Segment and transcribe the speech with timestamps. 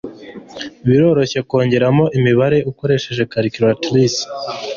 [0.87, 4.21] Biroroshye kongeramo imibare ukoresheje calculatrice.